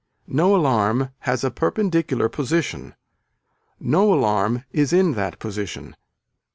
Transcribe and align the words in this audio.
No 0.25 0.55
alarm 0.55 1.09
has 1.29 1.43
a 1.43 1.51
perpendicular 1.51 2.27
position. 2.27 2.95
No 3.79 4.11
alarm 4.11 4.63
is 4.71 4.91
in 4.91 5.11
that 5.13 5.37
position. 5.37 5.95